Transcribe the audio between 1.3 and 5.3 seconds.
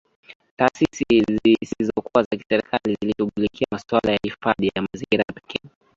zisizokuwa za kiserikali zilishughulikia masuala ya hifadhi ya mazingira